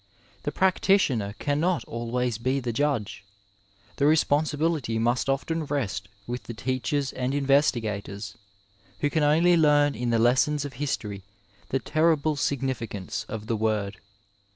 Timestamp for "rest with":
5.63-6.45